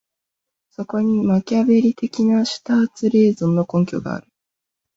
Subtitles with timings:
[0.71, 4.27] そこにマキァヴェリ的なシュターツ・レーゾンの根拠がある。